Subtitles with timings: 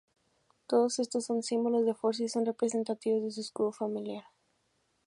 [0.65, 4.23] Todos estos son símbolos de fuerza y son representativos de su escudo familiar.